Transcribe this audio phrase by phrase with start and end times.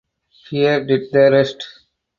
[0.47, 1.63] Fear did the rest.